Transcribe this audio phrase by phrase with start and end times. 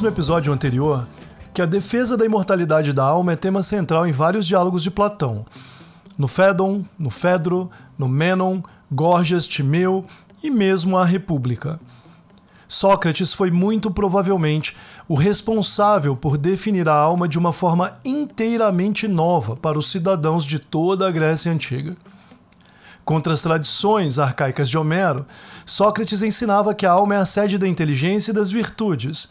[0.00, 1.06] No episódio anterior
[1.52, 5.44] que a defesa da imortalidade da alma é tema central em vários diálogos de Platão.
[6.16, 10.06] No Fédon, no Fedro, no Menon, Gorgias, Timeu
[10.42, 11.78] e mesmo a República.
[12.66, 14.74] Sócrates foi muito provavelmente
[15.06, 20.58] o responsável por definir a alma de uma forma inteiramente nova para os cidadãos de
[20.58, 21.94] toda a Grécia Antiga.
[23.04, 25.26] Contra as tradições arcaicas de Homero,
[25.66, 29.28] Sócrates ensinava que a alma é a sede da inteligência e das virtudes,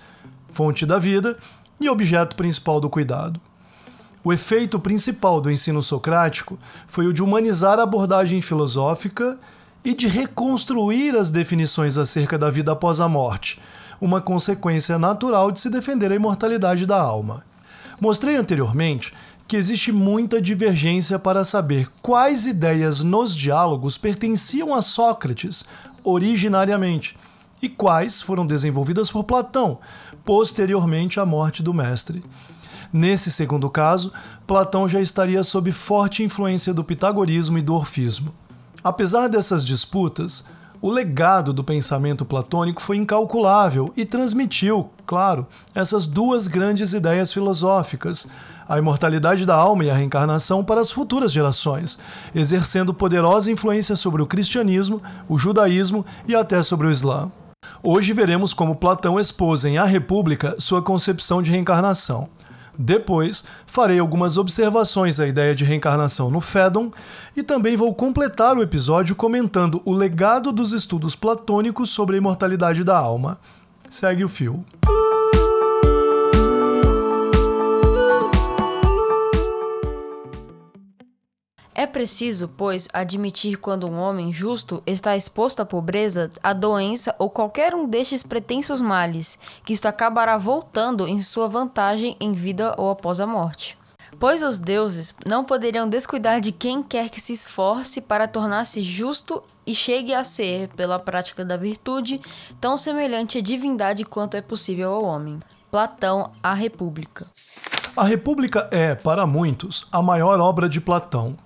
[0.52, 1.38] fonte da vida
[1.80, 3.40] e objeto principal do cuidado.
[4.24, 9.40] O efeito principal do ensino socrático foi o de humanizar a abordagem filosófica
[9.84, 13.62] e de reconstruir as definições acerca da vida após a morte,
[14.02, 17.46] uma consequência natural de se defender a imortalidade da alma.
[18.00, 19.14] Mostrei anteriormente
[19.48, 25.66] que existe muita divergência para saber quais ideias nos diálogos pertenciam a Sócrates
[26.04, 27.18] originariamente
[27.62, 29.80] e quais foram desenvolvidas por Platão
[30.30, 32.24] posteriormente à morte do mestre.
[32.94, 34.14] Nesse segundo caso,
[34.46, 38.32] Platão já estaria sob forte influência do pitagorismo e do orfismo.
[38.84, 40.46] Apesar dessas disputas,
[40.80, 48.28] o legado do pensamento platônico foi incalculável e transmitiu, claro, essas duas grandes ideias filosóficas,
[48.68, 51.98] a imortalidade da alma e a reencarnação para as futuras gerações,
[52.36, 57.32] exercendo poderosa influência sobre o cristianismo, o judaísmo e até sobre o islã.
[57.82, 62.28] Hoje veremos como Platão expôs em A República sua concepção de reencarnação.
[62.78, 66.92] Depois, farei algumas observações à ideia de reencarnação no Fédon
[67.36, 72.84] e também vou completar o episódio comentando o legado dos estudos platônicos sobre a imortalidade
[72.84, 73.40] da alma.
[73.90, 74.64] Segue o fio.
[81.80, 87.30] É preciso, pois, admitir quando um homem justo está exposto à pobreza, à doença ou
[87.30, 92.90] qualquer um destes pretensos males, que isto acabará voltando em sua vantagem em vida ou
[92.90, 93.78] após a morte.
[94.20, 99.42] Pois os deuses não poderiam descuidar de quem quer que se esforce para tornar-se justo
[99.66, 102.20] e chegue a ser, pela prática da virtude,
[102.60, 105.40] tão semelhante à divindade quanto é possível ao homem.
[105.72, 107.26] Platão, A República.
[107.96, 111.38] A República é, para muitos, a maior obra de Platão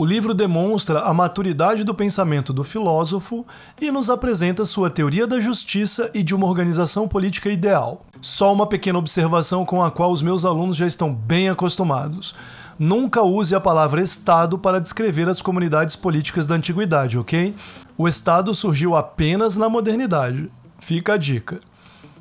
[0.00, 3.46] o livro demonstra a maturidade do pensamento do filósofo
[3.78, 8.00] e nos apresenta sua teoria da justiça e de uma organização política ideal.
[8.18, 12.34] Só uma pequena observação com a qual os meus alunos já estão bem acostumados.
[12.78, 17.54] Nunca use a palavra Estado para descrever as comunidades políticas da antiguidade, ok?
[17.98, 20.48] O Estado surgiu apenas na modernidade.
[20.78, 21.60] Fica a dica.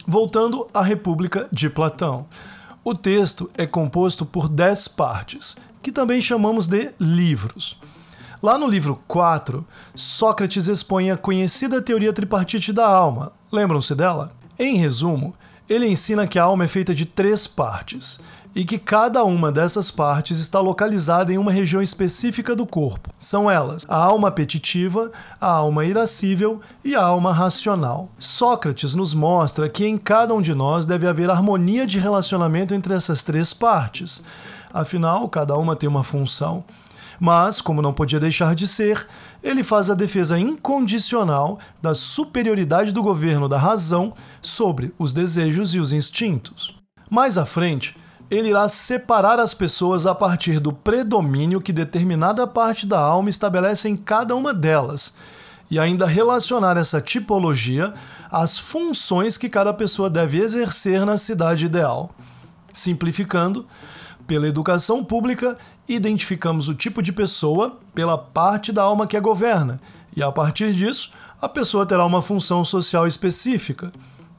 [0.05, 2.25] Voltando à República de Platão.
[2.83, 7.79] O texto é composto por dez partes que também chamamos de livros.
[8.41, 13.33] Lá no livro 4, Sócrates expõe a conhecida teoria tripartite da alma.
[13.51, 14.31] Lembram-se dela?
[14.57, 15.35] Em resumo,
[15.69, 18.21] ele ensina que a alma é feita de três partes
[18.55, 23.09] e que cada uma dessas partes está localizada em uma região específica do corpo.
[23.19, 28.09] São elas a alma apetitiva, a alma irascível e a alma racional.
[28.17, 32.93] Sócrates nos mostra que em cada um de nós deve haver harmonia de relacionamento entre
[32.93, 34.23] essas três partes
[34.73, 36.63] afinal, cada uma tem uma função.
[37.19, 39.05] Mas, como não podia deixar de ser,
[39.43, 45.79] ele faz a defesa incondicional da superioridade do governo da razão sobre os desejos e
[45.79, 46.77] os instintos.
[47.09, 47.95] Mais à frente,
[48.29, 53.89] ele irá separar as pessoas a partir do predomínio que determinada parte da alma estabelece
[53.89, 55.13] em cada uma delas,
[55.71, 57.93] e ainda relacionar essa tipologia
[58.31, 62.11] às funções que cada pessoa deve exercer na cidade ideal.
[62.73, 63.65] Simplificando,
[64.25, 65.57] pela educação pública,
[65.87, 69.79] identificamos o tipo de pessoa pela parte da alma que a governa,
[70.15, 73.91] e a partir disso, a pessoa terá uma função social específica.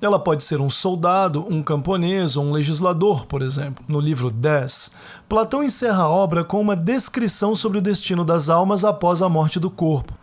[0.02, 3.84] Ela pode ser um soldado, um camponês ou um legislador, por exemplo.
[3.86, 4.92] No livro 10,
[5.28, 9.60] Platão encerra a obra com uma descrição sobre o destino das almas após a morte
[9.60, 10.14] do corpo,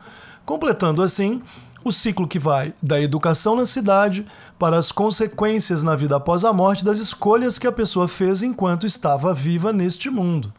[0.44, 1.44] completando assim
[1.84, 4.26] o ciclo que vai da educação na cidade
[4.58, 8.88] para as consequências na vida após a morte das escolhas que a pessoa fez enquanto
[8.88, 10.52] estava viva neste mundo.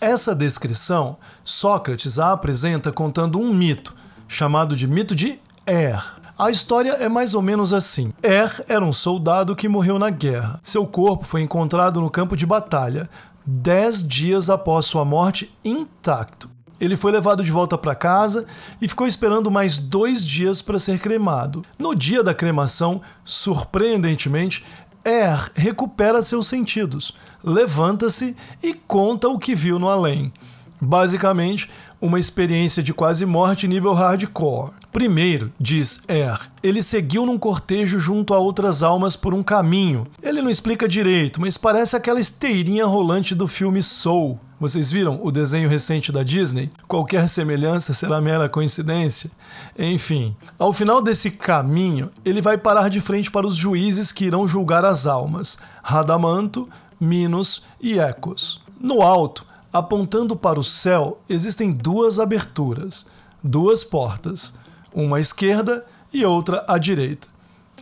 [0.00, 3.94] Essa descrição, Sócrates a apresenta contando um mito,
[4.28, 6.21] chamado de mito de Er.
[6.42, 10.58] A história é mais ou menos assim: Er era um soldado que morreu na guerra.
[10.60, 13.08] Seu corpo foi encontrado no campo de batalha,
[13.46, 16.50] dez dias após sua morte, intacto.
[16.80, 18.44] Ele foi levado de volta para casa
[18.80, 21.62] e ficou esperando mais dois dias para ser cremado.
[21.78, 24.64] No dia da cremação, surpreendentemente,
[25.04, 30.32] Er recupera seus sentidos, levanta-se e conta o que viu no além.
[30.80, 34.81] Basicamente, uma experiência de quase morte nível hardcore.
[34.92, 40.06] Primeiro, diz Er, ele seguiu num cortejo junto a outras almas por um caminho.
[40.22, 44.38] Ele não explica direito, mas parece aquela esteirinha rolante do filme Soul.
[44.60, 46.70] Vocês viram o desenho recente da Disney?
[46.86, 49.30] Qualquer semelhança será mera coincidência?
[49.78, 54.46] Enfim, ao final desse caminho, ele vai parar de frente para os juízes que irão
[54.46, 56.68] julgar as almas: Radamanto,
[57.00, 58.60] Minos e Ecos.
[58.78, 63.06] No alto, apontando para o céu, existem duas aberturas,
[63.42, 64.60] duas portas
[64.94, 67.28] uma à esquerda e outra à direita.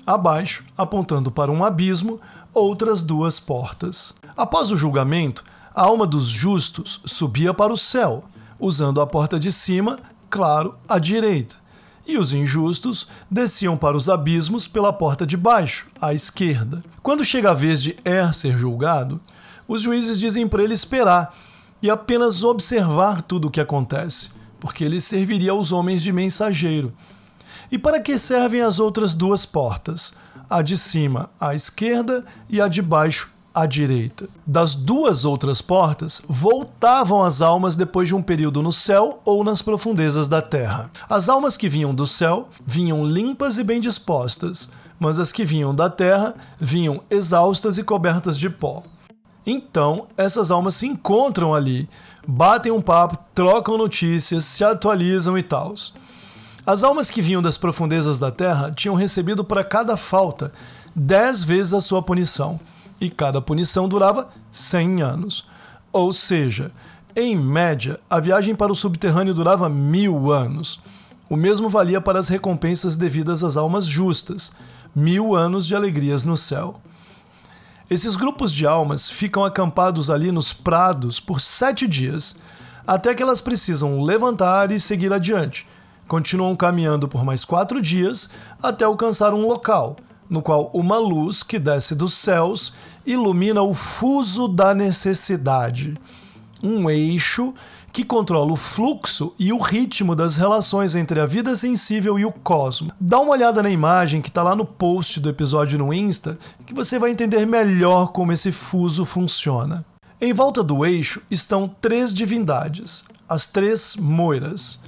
[0.06, 2.20] Abaixo, apontando para um abismo,
[2.52, 4.14] outras duas portas.
[4.36, 8.24] Após o julgamento, a alma dos justos subia para o céu,
[8.58, 9.98] usando a porta de cima,
[10.28, 11.56] claro, à direita,
[12.06, 16.82] e os injustos desciam para os abismos pela porta de baixo, à esquerda.
[17.02, 19.20] Quando chega a vez de Er ser julgado,
[19.68, 21.36] os juízes dizem para ele esperar
[21.82, 26.92] e apenas observar tudo o que acontece porque ele serviria aos homens de mensageiro.
[27.72, 30.12] E para que servem as outras duas portas?
[30.48, 34.28] A de cima à esquerda e a de baixo à direita.
[34.46, 39.62] Das duas outras portas voltavam as almas depois de um período no céu ou nas
[39.62, 40.90] profundezas da terra.
[41.08, 45.74] As almas que vinham do céu vinham limpas e bem dispostas, mas as que vinham
[45.74, 48.82] da terra vinham exaustas e cobertas de pó.
[49.46, 51.88] Então, essas almas se encontram ali,
[52.26, 55.74] batem um papo, trocam notícias, se atualizam e tal.
[56.66, 60.52] As almas que vinham das profundezas da terra tinham recebido para cada falta
[60.94, 62.60] dez vezes a sua punição,
[63.00, 65.48] e cada punição durava cem anos.
[65.92, 66.70] Ou seja,
[67.16, 70.80] em média, a viagem para o subterrâneo durava mil anos.
[71.28, 74.52] O mesmo valia para as recompensas devidas às almas justas,
[74.94, 76.80] mil anos de alegrias no céu.
[77.90, 82.36] Esses grupos de almas ficam acampados ali nos prados por sete dias,
[82.86, 85.66] até que elas precisam levantar e seguir adiante.
[86.06, 88.30] Continuam caminhando por mais quatro dias
[88.62, 89.96] até alcançar um local,
[90.28, 95.98] no qual uma luz que desce dos céus ilumina o fuso da necessidade.
[96.62, 97.54] Um eixo
[97.92, 102.32] que controla o fluxo e o ritmo das relações entre a vida sensível e o
[102.32, 102.92] cosmo.
[103.00, 106.74] Dá uma olhada na imagem que está lá no post do episódio no Insta, que
[106.74, 109.84] você vai entender melhor como esse fuso funciona.
[110.20, 114.78] Em volta do eixo estão três divindades, as três moiras.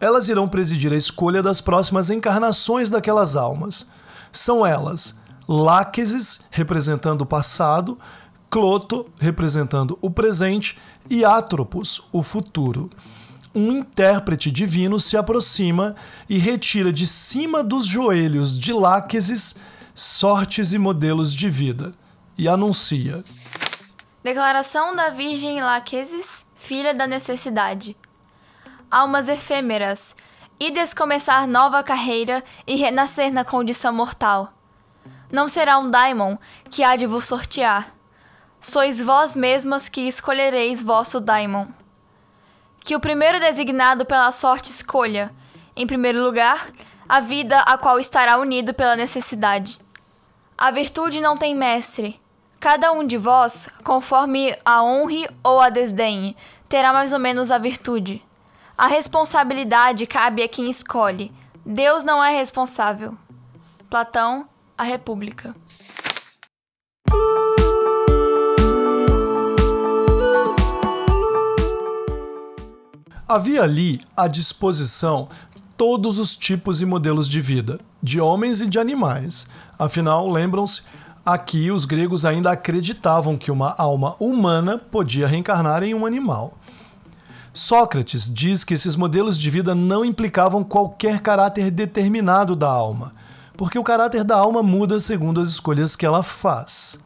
[0.00, 3.86] Elas irão presidir a escolha das próximas encarnações daquelas almas.
[4.32, 7.98] São elas Láqueses, representando o passado,
[8.48, 12.90] Cloto, representando o presente, e Atropos, o futuro.
[13.54, 15.96] Um intérprete divino se aproxima
[16.28, 19.56] e retira de cima dos joelhos de Láqueses
[19.94, 21.92] sortes e modelos de vida,
[22.38, 23.22] e anuncia:
[24.22, 27.96] Declaração da Virgem Láqueses, filha da necessidade.
[28.90, 30.16] Almas efêmeras,
[30.58, 34.52] ides começar nova carreira e renascer na condição mortal.
[35.30, 36.36] Não será um daimon
[36.70, 37.94] que há de vos sortear
[38.60, 41.66] sois vós mesmas que escolhereis vosso daimon.
[42.80, 45.32] Que o primeiro designado pela sorte escolha,
[45.74, 46.68] em primeiro lugar,
[47.08, 49.80] a vida a qual estará unido pela necessidade.
[50.56, 52.20] A virtude não tem mestre.
[52.60, 56.36] Cada um de vós, conforme a honre ou a desdenhe,
[56.68, 58.22] terá mais ou menos a virtude.
[58.76, 61.32] A responsabilidade cabe a quem escolhe.
[61.64, 63.16] Deus não é responsável.
[63.88, 64.46] Platão,
[64.76, 65.56] A República.
[73.32, 75.28] Havia ali à disposição
[75.76, 79.46] todos os tipos e modelos de vida, de homens e de animais.
[79.78, 80.82] Afinal, lembram-se,
[81.24, 86.58] aqui os gregos ainda acreditavam que uma alma humana podia reencarnar em um animal.
[87.52, 93.14] Sócrates diz que esses modelos de vida não implicavam qualquer caráter determinado da alma,
[93.56, 96.98] porque o caráter da alma muda segundo as escolhas que ela faz.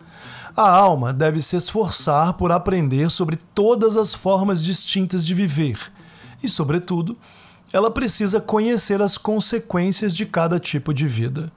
[0.57, 5.93] A alma deve se esforçar por aprender sobre todas as formas distintas de viver
[6.45, 7.17] e, sobretudo,
[7.73, 11.51] ela precisa conhecer as consequências de cada tipo de vida.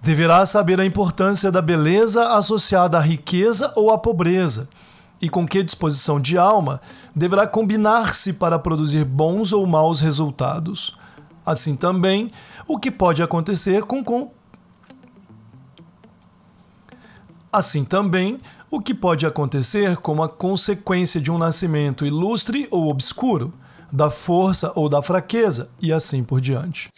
[0.00, 4.68] Deverá saber a importância da beleza associada à riqueza ou à pobreza,
[5.20, 6.80] e com que disposição de alma
[7.14, 10.98] deverá combinar-se para produzir bons ou maus resultados.
[11.44, 12.30] Assim também,
[12.66, 14.30] o que pode acontecer com, com
[17.52, 18.38] Assim também,
[18.68, 23.52] o que pode acontecer como a consequência de um nascimento ilustre ou obscuro,
[23.94, 26.90] da força ou da fraqueza, e assim por diante.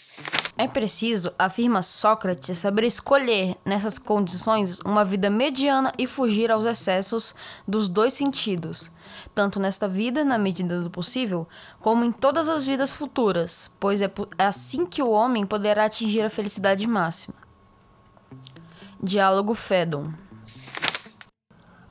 [0.56, 7.34] É preciso, afirma Sócrates, saber escolher, nessas condições, uma vida mediana e fugir aos excessos
[7.68, 8.90] dos dois sentidos,
[9.34, 11.46] tanto nesta vida, na medida do possível,
[11.80, 16.22] como em todas as vidas futuras, pois é, é assim que o homem poderá atingir
[16.22, 17.36] a felicidade máxima.
[19.02, 20.14] Diálogo Fédon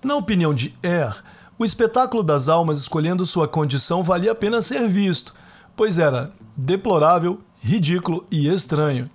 [0.03, 1.23] Na opinião de Er,
[1.57, 5.33] o espetáculo das almas escolhendo sua condição valia a pena ser visto,
[5.75, 9.09] pois era deplorável, ridículo e estranho.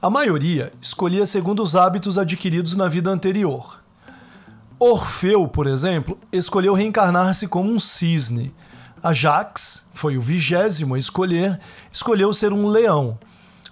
[0.00, 3.80] A maioria escolhia segundo os hábitos adquiridos na vida anterior.
[4.76, 8.52] Orfeu, por exemplo, escolheu reencarnar-se como um cisne.
[9.00, 11.60] Ajax foi o vigésimo a escolher,
[11.92, 13.16] escolheu ser um leão.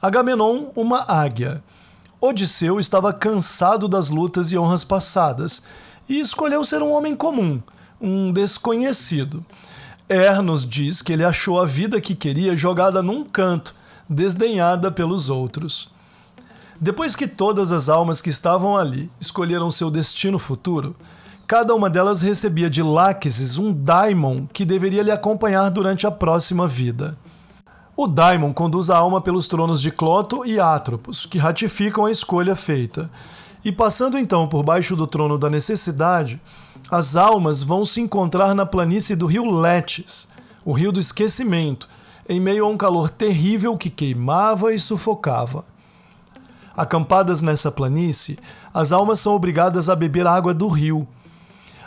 [0.01, 1.65] Agamenon, uma águia.
[2.21, 5.65] Odisseu estava cansado das lutas e honras passadas
[6.09, 7.61] e escolheu ser um homem comum,
[8.01, 9.45] um desconhecido.
[10.09, 13.75] Er nos diz que ele achou a vida que queria jogada num canto,
[14.09, 15.93] desdenhada pelos outros.
[16.81, 20.97] Depois que todas as almas que estavam ali escolheram seu destino futuro,
[21.47, 26.67] cada uma delas recebia de Láquesis um daimon que deveria lhe acompanhar durante a próxima
[26.67, 27.19] vida.
[27.95, 32.57] O daimon conduz a alma pelos tronos de Cloto e Atropos, que ratificam a escolha
[32.57, 33.11] feita.
[33.63, 36.41] E passando então por baixo do trono da necessidade,
[36.91, 40.27] as almas vão se encontrar na planície do rio Letes,
[40.65, 41.89] o rio do esquecimento,
[42.29, 45.65] em meio a um calor terrível que queimava e sufocava.
[46.77, 48.39] Acampadas nessa planície,
[48.75, 51.07] as almas são obrigadas a beber água do rio.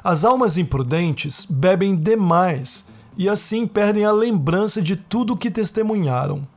[0.02, 6.48] As almas imprudentes bebem demais e assim perdem a lembrança de tudo o que testemunharam.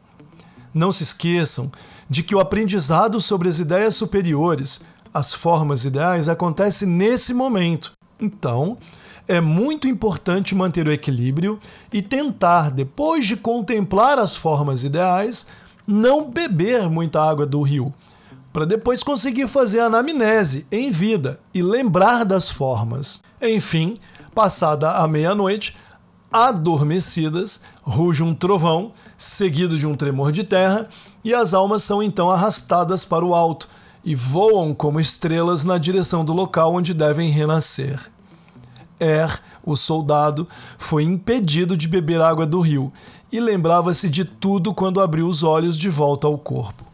[0.73, 1.71] Não se esqueçam
[2.09, 4.81] de que o aprendizado sobre as ideias superiores,
[5.13, 8.79] as formas ideais, acontece nesse momento, então,
[9.29, 11.59] é muito importante manter o equilíbrio
[11.93, 15.47] e tentar, depois de contemplar as formas ideais,
[15.87, 17.93] não beber muita água do rio,
[18.53, 23.23] para depois conseguir fazer a anamnese em vida e lembrar das formas.
[23.41, 23.97] Enfim,
[24.35, 25.77] passada a meia-noite,
[26.33, 30.89] adormecidas, ruge um trovão, seguido de um tremor de terra,
[31.23, 33.69] e as almas são então arrastadas para o alto
[34.07, 38.09] e voam como estrelas na direção do local onde devem renascer.
[39.01, 40.47] Er, o soldado,
[40.79, 42.93] foi impedido de beber água do rio
[43.33, 46.85] e lembrava-se de tudo quando abriu os olhos de volta ao corpo.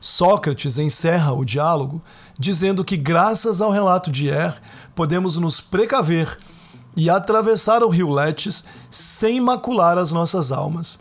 [0.00, 2.02] Sócrates encerra o diálogo
[2.38, 4.56] dizendo que, graças ao relato de Er,
[4.94, 6.38] podemos nos precaver
[6.96, 10.98] e atravessar o rio Letes sem macular as nossas almas.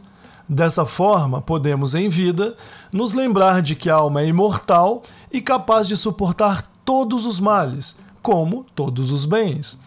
[0.47, 2.55] Dessa forma, podemos, em vida,
[2.91, 7.99] nos lembrar de que a alma é imortal e capaz de suportar todos os males,
[8.21, 9.79] como todos os bens.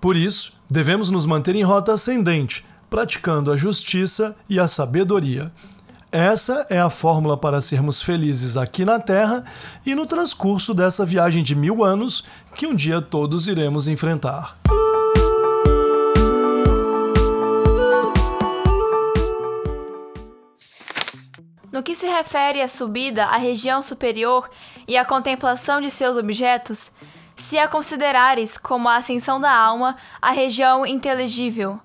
[0.00, 5.52] Por isso, devemos nos manter em rota ascendente, praticando a justiça e a sabedoria.
[6.10, 9.44] Essa é a fórmula para sermos felizes aqui na Terra
[9.84, 12.24] e no transcurso dessa viagem de mil anos
[12.54, 14.56] que um dia todos iremos enfrentar.
[21.78, 24.50] No que se refere à subida à região superior
[24.88, 26.90] e à contemplação de seus objetos,
[27.36, 31.78] se a considerares como a ascensão da alma à região inteligível.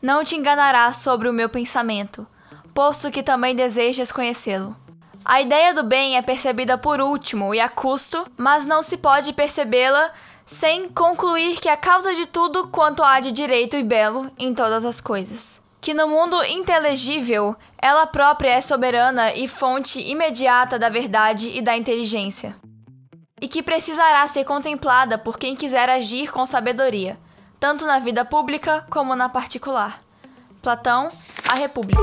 [0.00, 2.26] Não te enganarás sobre o meu pensamento,
[2.72, 4.74] posto que também desejas conhecê-lo.
[5.22, 9.34] A ideia do bem é percebida por último e a custo, mas não se pode
[9.34, 10.10] percebê-la
[10.46, 14.86] sem concluir que a causa de tudo quanto há de direito e belo em todas
[14.86, 21.50] as coisas que no mundo inteligível ela própria é soberana e fonte imediata da verdade
[21.54, 22.56] e da inteligência,
[23.40, 27.18] e que precisará ser contemplada por quem quiser agir com sabedoria,
[27.60, 29.98] tanto na vida pública como na particular.
[30.60, 31.08] Platão,
[31.48, 32.02] A República.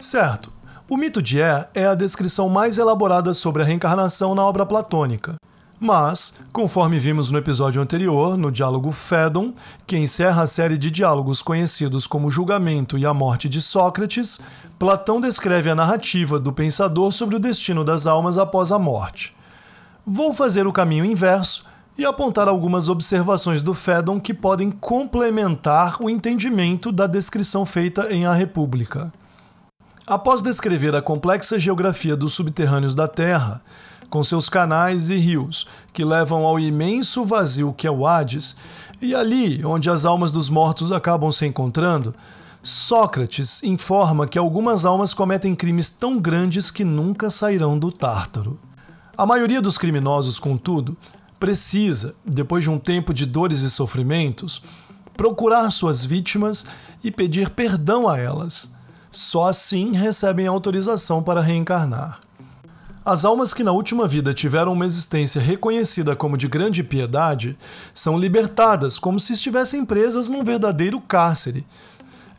[0.00, 0.52] Certo.
[0.86, 5.36] O mito de É é a descrição mais elaborada sobre a reencarnação na obra platônica.
[5.84, 9.52] Mas, conforme vimos no episódio anterior, no diálogo Fédon,
[9.86, 14.40] que encerra a série de diálogos conhecidos como Julgamento e a Morte de Sócrates,
[14.78, 19.36] Platão descreve a narrativa do pensador sobre o destino das almas após a morte.
[20.06, 21.66] Vou fazer o caminho inverso
[21.98, 28.24] e apontar algumas observações do Fédon que podem complementar o entendimento da descrição feita em
[28.24, 29.12] A República.
[30.06, 33.60] Após descrever a complexa geografia dos subterrâneos da Terra,
[34.14, 38.54] com seus canais e rios, que levam ao imenso vazio que é o Hades,
[39.02, 42.14] e ali, onde as almas dos mortos acabam se encontrando,
[42.62, 48.56] Sócrates informa que algumas almas cometem crimes tão grandes que nunca sairão do Tártaro.
[49.18, 50.96] A maioria dos criminosos, contudo,
[51.40, 54.62] precisa, depois de um tempo de dores e sofrimentos,
[55.16, 56.66] procurar suas vítimas
[57.02, 58.70] e pedir perdão a elas.
[59.10, 62.23] Só assim recebem autorização para reencarnar.
[63.04, 67.54] As almas que na última vida tiveram uma existência reconhecida como de grande piedade
[67.92, 71.66] são libertadas como se estivessem presas num verdadeiro cárcere.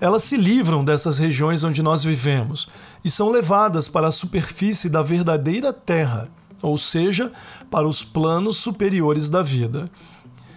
[0.01, 2.67] Elas se livram dessas regiões onde nós vivemos
[3.03, 6.27] e são levadas para a superfície da verdadeira Terra,
[6.63, 7.31] ou seja,
[7.69, 9.87] para os planos superiores da vida.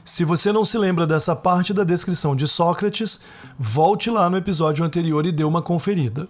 [0.06, 3.20] Se você não se lembra dessa parte da descrição de Sócrates,
[3.58, 6.26] volte lá no episódio anterior e dê uma conferida.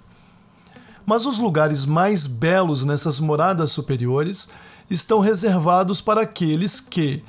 [1.09, 4.47] Mas os lugares mais belos nessas moradas superiores
[4.91, 7.23] estão reservados para aqueles que,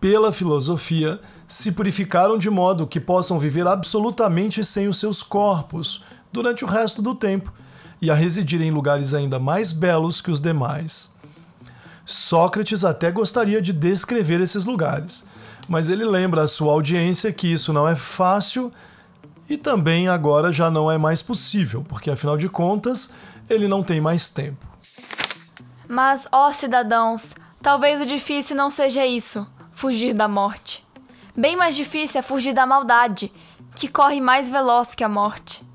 [0.00, 6.64] pela filosofia, se purificaram de modo que possam viver absolutamente sem os seus corpos durante
[6.64, 7.52] o resto do tempo
[8.02, 11.14] e a residir em lugares ainda mais belos que os demais.
[12.04, 15.24] Sócrates até gostaria de descrever esses lugares,
[15.68, 18.72] mas ele lembra à sua audiência que isso não é fácil
[19.50, 23.12] e também agora já não é mais possível, porque afinal de contas
[23.48, 24.64] ele não tem mais tempo.
[25.88, 30.86] Mas, ó cidadãos, talvez o difícil não seja isso fugir da morte.
[31.36, 33.32] Bem mais difícil é fugir da maldade,
[33.74, 35.66] que corre mais veloz que a morte.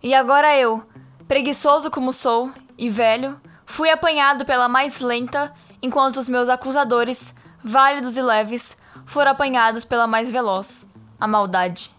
[0.00, 0.84] E agora eu,
[1.26, 5.52] preguiçoso como sou e velho, fui apanhado pela mais lenta,
[5.82, 10.88] enquanto os meus acusadores, válidos e leves, foram apanhados pela mais veloz,
[11.18, 11.90] a maldade.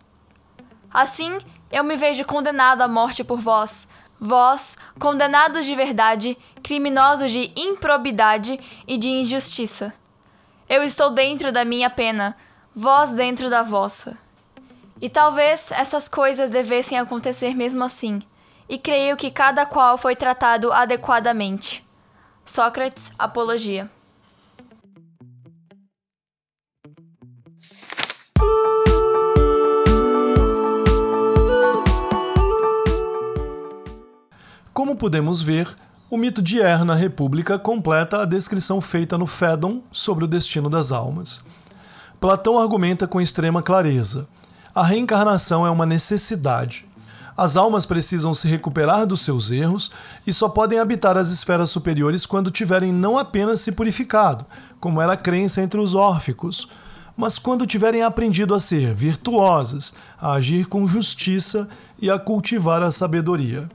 [0.94, 1.38] Assim,
[1.72, 3.88] eu me vejo condenado à morte por vós,
[4.20, 9.94] vós, condenados de verdade, criminosos de improbidade e de injustiça.
[10.68, 12.36] Eu estou dentro da minha pena,
[12.76, 14.18] vós dentro da vossa.
[15.02, 18.22] E talvez essas coisas devessem acontecer mesmo assim,
[18.70, 21.86] e creio que cada qual foi tratado adequadamente.
[22.46, 23.90] Sócrates, Apologia.
[35.02, 35.68] Podemos ver,
[36.12, 40.70] o mito de Er na República completa a descrição feita no Fédon sobre o destino
[40.70, 41.44] das almas.
[42.20, 44.28] Platão argumenta com extrema clareza:
[44.76, 46.86] a reencarnação é uma necessidade.
[47.36, 49.90] As almas precisam se recuperar dos seus erros
[50.28, 54.46] e só podem habitar as esferas superiores quando tiverem não apenas se purificado,
[54.80, 56.68] como era a crença entre os órficos,
[57.18, 61.68] mas quando tiverem aprendido a ser virtuosas, a agir com justiça
[62.00, 63.68] e a cultivar a sabedoria.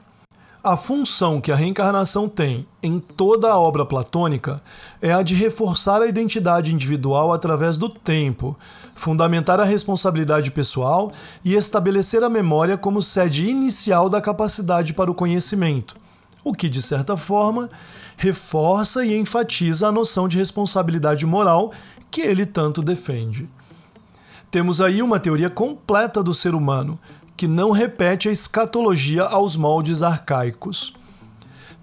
[0.66, 4.60] A função que a reencarnação tem em toda a obra platônica
[5.00, 8.58] é a de reforçar a identidade individual através do tempo,
[8.92, 11.12] fundamentar a responsabilidade pessoal
[11.44, 15.94] e estabelecer a memória como sede inicial da capacidade para o conhecimento,
[16.42, 17.70] o que, de certa forma,
[18.16, 21.70] reforça e enfatiza a noção de responsabilidade moral
[22.10, 23.48] que ele tanto defende.
[24.50, 26.98] Temos aí uma teoria completa do ser humano,
[27.36, 30.94] que não repete a escatologia aos moldes arcaicos.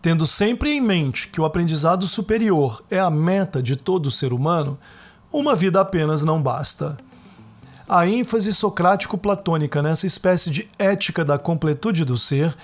[0.02, 4.78] Tendo sempre em mente que o aprendizado superior é a meta de todo ser humano,
[5.32, 6.98] uma vida apenas não basta.
[7.88, 12.56] A ênfase socrático-platônica nessa espécie de ética da completude do ser,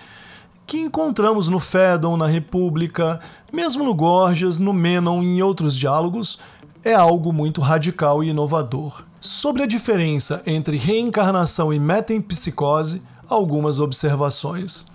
[0.65, 3.19] que encontramos no Fédon, na República,
[3.51, 6.39] mesmo no Gorgias, no Menon e em outros diálogos,
[6.83, 9.03] é algo muito radical e inovador.
[9.21, 14.85] Sobre a diferença entre reencarnação e metempsicose, algumas observações.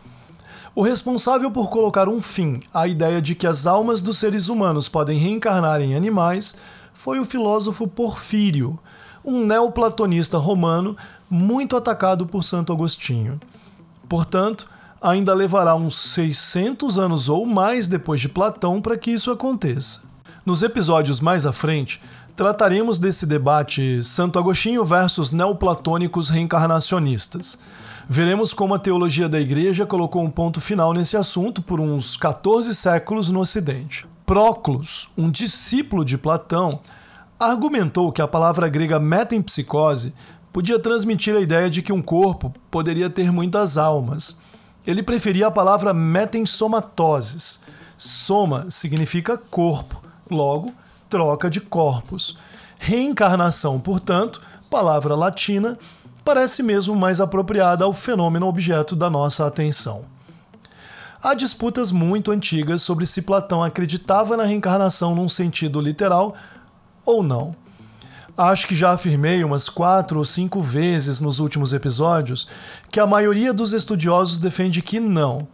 [0.75, 4.89] O responsável por colocar um fim à ideia de que as almas dos seres humanos
[4.89, 6.57] podem reencarnar em animais
[6.95, 8.79] foi o filósofo Porfírio,
[9.23, 10.97] um neoplatonista romano
[11.29, 13.39] muito atacado por Santo Agostinho.
[14.09, 14.71] Portanto,
[15.03, 20.03] ainda levará uns 600 anos ou mais depois de Platão para que isso aconteça.
[20.47, 22.01] Nos episódios mais à frente,
[22.37, 27.59] trataremos desse debate Santo Agostinho versus neoplatônicos reencarnacionistas.
[28.09, 32.75] Veremos como a teologia da Igreja colocou um ponto final nesse assunto por uns 14
[32.75, 34.07] séculos no Ocidente.
[34.27, 36.81] Proclus, um discípulo de Platão,
[37.38, 40.12] argumentou que a palavra grega metempsicose
[40.53, 44.38] podia transmitir a ideia de que um corpo poderia ter muitas almas.
[44.87, 47.61] Ele preferia a palavra metensomatoses.
[47.97, 50.73] Soma significa corpo, logo,
[51.14, 52.37] troca de corpos.
[52.77, 55.79] Reencarnação, portanto, palavra latina,
[56.24, 60.07] parece mesmo mais apropriada ao fenômeno objeto da nossa atenção.
[61.22, 66.35] Há disputas muito antigas sobre se Platão acreditava na reencarnação num sentido literal
[67.07, 67.55] ou não.
[68.37, 72.48] Acho que já afirmei umas quatro ou cinco vezes nos últimos episódios
[72.90, 75.46] que a maioria dos estudiosos defende que não.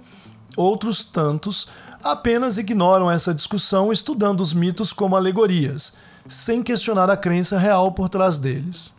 [0.57, 1.69] Outros tantos
[2.03, 5.95] apenas ignoram essa discussão estudando os mitos como alegorias,
[6.27, 8.93] sem questionar a crença real por trás deles.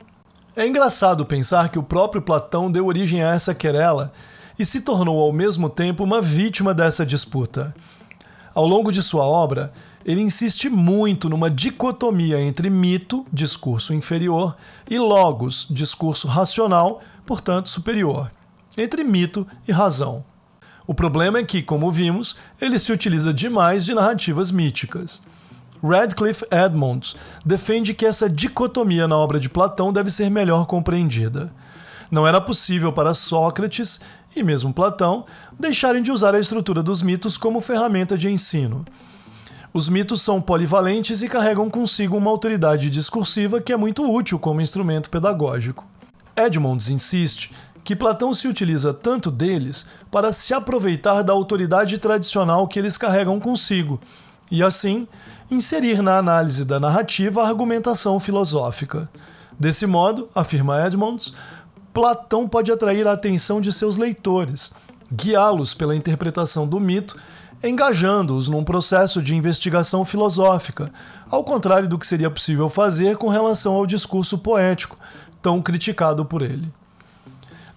[0.56, 4.12] É engraçado pensar que o próprio Platão deu origem a essa querela
[4.60, 7.74] e se tornou ao mesmo tempo uma vítima dessa disputa.
[8.54, 9.72] Ao longo de sua obra,
[10.06, 14.56] ele insiste muito numa dicotomia entre mito, discurso inferior,
[14.90, 18.30] e logos, discurso racional, portanto superior,
[18.78, 20.24] entre mito e razão.
[20.92, 25.22] O problema é que, como vimos, ele se utiliza demais de narrativas míticas.
[25.82, 31.50] Radcliffe Edmonds defende que essa dicotomia na obra de Platão deve ser melhor compreendida.
[32.12, 34.02] Não era possível para Sócrates
[34.36, 35.26] e mesmo Platão
[35.58, 38.84] deixarem de usar a estrutura dos mitos como ferramenta de ensino.
[39.74, 44.60] Os mitos são polivalentes e carregam consigo uma autoridade discursiva que é muito útil como
[44.60, 45.86] instrumento pedagógico.
[46.36, 52.78] Edmonds insiste que Platão se utiliza tanto deles para se aproveitar da autoridade tradicional que
[52.78, 54.00] eles carregam consigo,
[54.50, 55.08] e assim
[55.50, 59.10] inserir na análise da narrativa a argumentação filosófica.
[59.60, 61.34] Desse modo, afirma Edmonds,
[61.94, 64.72] Platão pode atrair a atenção de seus leitores,
[65.12, 67.17] guiá-los pela interpretação do mito,
[67.63, 70.91] engajando-os num processo de investigação filosófica,
[71.30, 74.98] ao contrário do que seria possível fazer com relação ao discurso poético,
[75.41, 76.72] tão criticado por ele.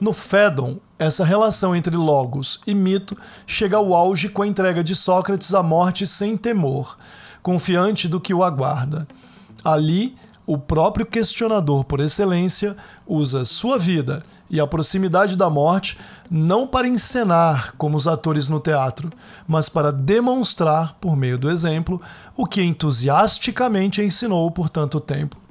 [0.04, 4.94] No Fédon, essa relação entre logos e mito chega ao auge com a entrega de
[4.94, 6.98] Sócrates à morte sem temor,
[7.42, 9.08] confiante do que o aguarda.
[9.64, 10.14] Ali,
[10.46, 15.98] o próprio questionador por excelência usa sua vida e a proximidade da morte
[16.30, 19.10] não para encenar como os atores no teatro,
[19.48, 21.98] mas para demonstrar, por meio do exemplo,
[22.36, 25.43] o que entusiasticamente ensinou por tanto tempo.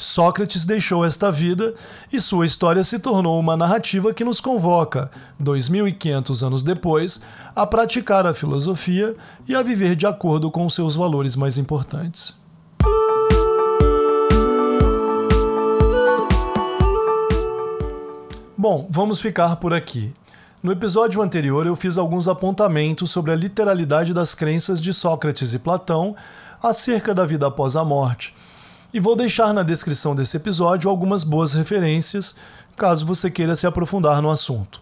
[0.00, 1.74] Sócrates deixou esta vida
[2.10, 7.20] e sua história se tornou uma narrativa que nos convoca, 2500 anos depois,
[7.54, 9.14] a praticar a filosofia
[9.46, 12.34] e a viver de acordo com seus valores mais importantes.
[18.56, 20.14] Bom, vamos ficar por aqui.
[20.62, 25.58] No episódio anterior, eu fiz alguns apontamentos sobre a literalidade das crenças de Sócrates e
[25.58, 26.16] Platão
[26.62, 28.34] acerca da vida após a morte
[28.92, 32.34] e vou deixar na descrição desse episódio algumas boas referências,
[32.76, 34.80] caso você queira se aprofundar no assunto.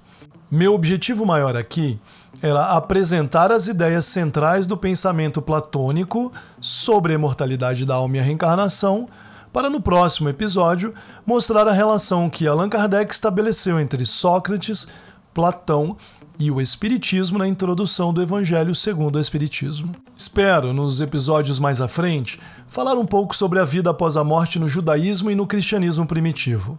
[0.51, 2.01] Meu objetivo maior aqui
[2.41, 8.23] era apresentar as ideias centrais do pensamento platônico sobre a imortalidade da alma e a
[8.23, 9.09] reencarnação,
[9.53, 10.95] para no próximo episódio
[11.27, 14.89] mostrar a relação que Allan Kardec estabeleceu entre Sócrates,
[15.35, 15.97] Platão
[16.39, 19.95] e o Espiritismo na introdução do Evangelho segundo o Espiritismo.
[20.17, 24.59] Espero, nos episódios mais à frente, falar um pouco sobre a vida após a morte
[24.59, 26.79] no judaísmo e no cristianismo primitivo.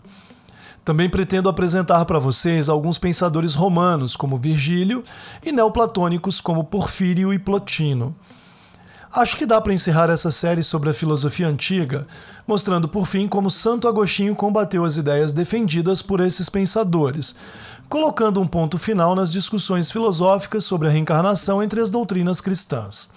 [0.85, 5.03] Também pretendo apresentar para vocês alguns pensadores romanos, como Virgílio,
[5.45, 8.15] e neoplatônicos, como Porfírio e Plotino.
[9.11, 12.05] Acho que dá para encerrar essa série sobre a filosofia antiga,
[12.47, 17.35] mostrando por fim como Santo Agostinho combateu as ideias defendidas por esses pensadores,
[17.89, 23.11] colocando um ponto final nas discussões filosóficas sobre a reencarnação entre as doutrinas cristãs.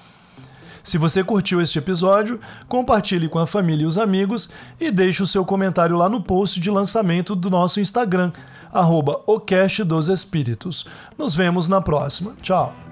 [0.82, 5.26] Se você curtiu este episódio, compartilhe com a família e os amigos e deixe o
[5.26, 8.32] seu comentário lá no post de lançamento do nosso Instagram,
[8.72, 9.20] arroba
[9.86, 10.84] dos Espíritos.
[11.16, 12.34] Nos vemos na próxima.
[12.42, 12.91] Tchau!